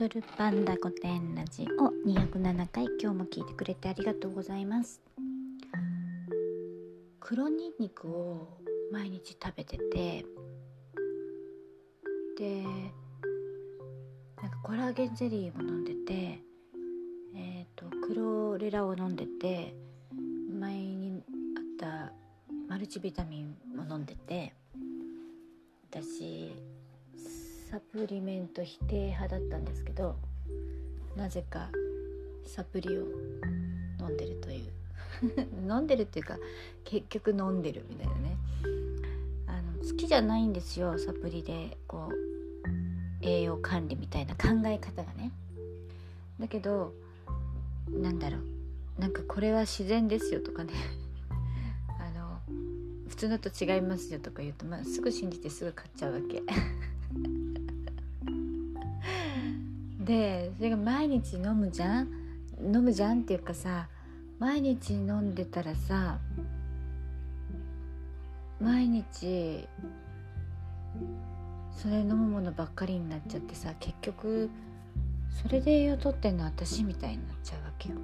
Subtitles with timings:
[0.00, 5.02] ドルパンダ御殿ラジオ207回今日も聞いてくれてありがとうございます。
[7.20, 8.48] 黒ニンニクを
[8.90, 10.24] 毎日食べてて
[12.38, 12.62] で
[14.40, 16.42] なんかコラーゲンゼリーも飲んでて
[17.36, 19.74] えっ、とクロレラを飲んでて
[20.58, 21.22] 前に
[21.58, 22.12] あった
[22.70, 24.54] マルチビタミンも飲んでて
[25.90, 26.54] 私
[27.70, 30.16] サプリメント否定派だったんですけど
[31.16, 31.68] なぜか
[32.44, 33.02] サプリを
[34.00, 34.72] 飲んでるという。
[35.68, 36.38] 飲んでるっていうか
[36.84, 38.36] 結局飲んでるみたいなね。
[39.46, 42.14] あの好きじゃないんですよサプリでこう
[43.20, 45.30] 栄養管理みたいな考え方がね。
[46.40, 46.92] だけど
[47.88, 49.00] なんだろう。
[49.00, 50.72] なんかこれは自然ですよとかね。
[52.00, 52.40] あの
[53.08, 56.42] 普通のと違いますよとか言うと、まあ、すぐ信じてすぐ買っちゃうわけ。
[60.10, 62.08] でそれが毎日飲むじゃん？
[62.60, 63.86] 飲むじゃんっていうかさ
[64.40, 66.18] 毎日飲んでたらさ
[68.60, 69.68] 毎日
[71.70, 74.50] それ飲むものばっかりになっちゃってさ結局
[75.30, 77.94] それで栄養とってんの私みたいになっちゃうわけよ。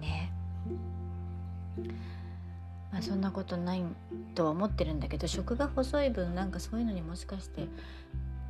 [0.00, 0.32] ね
[2.90, 3.84] まあそんなことない
[4.34, 7.68] とは思ってるんだけど食が細い分なんかそういうのにもしかして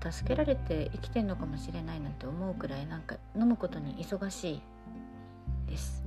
[0.00, 4.62] 助けられて生きてんのかもしれないなんて思うくらいなんか飲むことに忙しい
[5.70, 6.02] です。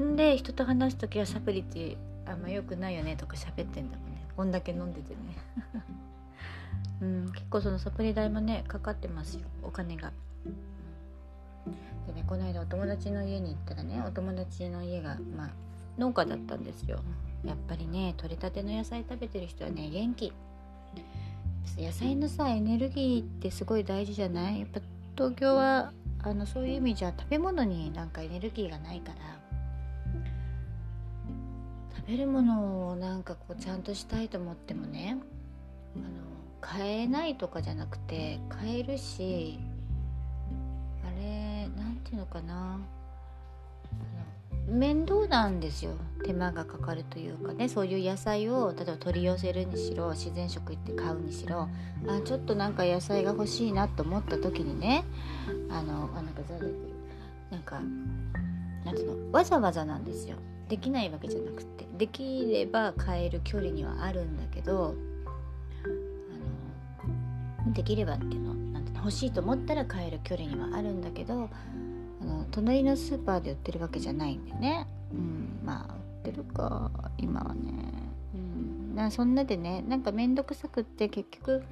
[0.00, 4.26] んで人と話す時はサプリってあんま良くないよねとか喋ってんだもんね。
[4.36, 5.18] こんだけ飲んでてね。
[7.00, 9.42] うん結構そのサプリ代もねかかってますよ。
[9.62, 10.12] お金が。
[12.06, 15.50] でねこの間お友達の家に行ったらねお友達の家がまあ
[15.98, 17.00] 農家だったんですよ。
[17.44, 20.32] やっぱりね取れたての野菜食べてる人はね元気。
[21.78, 24.60] 野菜のさエネルギーってすごい大事じゃない？
[24.60, 24.80] やっぱ
[25.16, 25.92] 東京は
[26.22, 29.16] あのそういう意味じゃ食べ物になんかエネルギーがないから。
[32.04, 35.18] 食べるものをなんかこうちゃんとしたいと思ってもね
[35.94, 36.04] あの
[36.60, 39.60] 買えないとかじゃなくて買えるし
[41.06, 42.80] あれなんていうのかな。
[44.68, 45.92] 面倒なんですよ。
[46.24, 47.68] 手間がかかるというかね。
[47.68, 51.68] そういう野菜を例えば取り寄せるにしろ自然食行って買うにしろ
[52.08, 55.04] あちょっとなんか野菜が欲しいなと思った時にね
[55.68, 56.74] あのあなんかざわてる
[57.50, 57.80] なんか
[58.84, 60.36] なんていうのわざわざなんですよ。
[60.68, 61.82] できないわけじゃなくて。
[61.98, 64.94] できれば買える距離にはあるんだけど
[67.62, 71.48] あのできればっていうのなんて欲しいと思ったら買える距離にはあるんだけど
[72.22, 75.94] あの隣のスーパーで売ってるわけじゃないんでね、うん、まあ
[76.24, 77.72] 売ってるか今はね、
[78.34, 81.62] うん、なそんなでねなんか面倒くさくって結局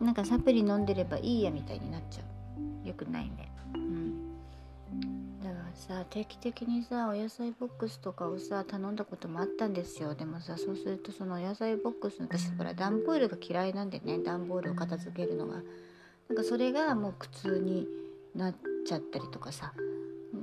[0.00, 2.86] なんかサプリ飲んでればいいやみたいになっちゃう。
[2.86, 5.42] よくないねうん。
[5.42, 10.14] だからさ定期的にさお野菜ボックスとかをさ頼んだこともあったんですよ。
[10.14, 15.62] でもさそうするとそのお野菜ボックスの私ほら段ボールが嫌いなんでね段ボールを片付けるのが。
[16.28, 17.86] なんかそれがもう苦痛に
[18.34, 18.54] なっ
[18.86, 19.72] ちゃったりとかさ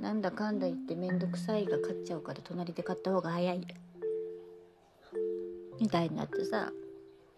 [0.01, 3.67] なんだかんだ言って面倒くさいが勝っちゃうから隣で買った方が早い
[5.79, 6.71] みたいになってさ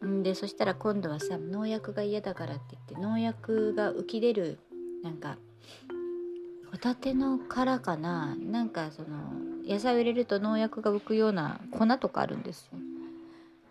[0.06, 4.60] んでそしたら今度はさ農薬が嫌だからって言って農薬が浮き出る
[5.02, 5.38] なんか
[6.72, 9.08] ホタテの殻かななんかその
[9.66, 12.80] 野菜を入れると農薬が浮くような粉とかあるんですよ。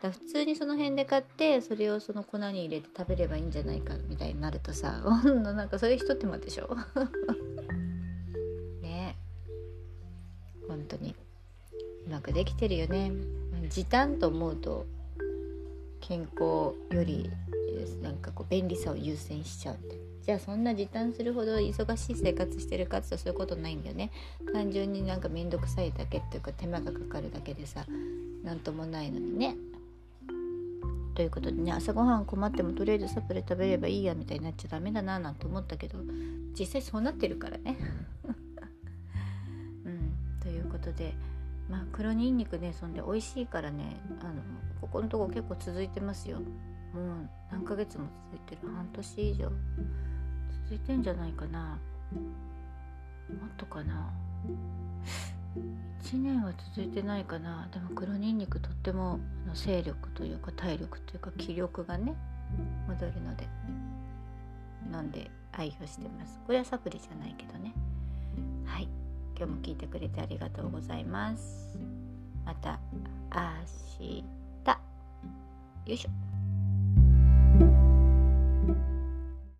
[0.02, 6.76] だ普通にその辺で買ってそれをその粉に入れて食べればいいんじゃないかみたいになるとさほんのなんかそれ一手間でしょ？
[8.82, 9.16] ね。
[10.68, 11.14] 本当に。
[12.06, 13.12] うまくできてるよね。
[13.70, 14.86] 時短と思うと
[16.00, 17.30] 健康より
[18.02, 20.00] なんかこう便利さを優先しちゃうって。
[20.22, 24.10] じゃあそんな時短するほど忙しい生活してるかってそういうことないんだよね。
[24.52, 27.86] 単純になんか面倒くさいだけっていうか手間がかかるだけでさ
[28.42, 29.56] 何ともないのにね。
[31.14, 35.98] ということでね朝ごはん困ってもとりあえずサプリ食べればいいやみたいになっちゃダメだななんて思ったけど
[36.58, 37.76] 実際そうなってるからね。
[39.84, 41.14] うん、ということで
[41.68, 44.42] まあ黒にんにくねそんで美味しいからねあの
[44.80, 46.38] ここのとこ結構続いてますよ。
[46.38, 49.50] もう何ヶ月も続いてる半年以上
[50.64, 51.78] 続いてんじゃないかな
[52.12, 54.12] もっとかな
[56.02, 57.68] 1年は続いてないかな。
[57.72, 59.20] でも黒にんにくとっても
[59.54, 62.14] 勢力というか体力というか気力がね
[62.88, 63.46] 戻るので
[64.92, 66.40] 飲んで愛用してます。
[66.46, 67.72] これはサプリじゃないけどね。
[68.64, 68.88] はい。
[69.36, 71.76] 今日も聞いてくれてありがとうございます。
[72.44, 72.80] また
[73.30, 73.40] 明
[73.98, 74.24] 日。
[75.84, 76.31] よいしょ。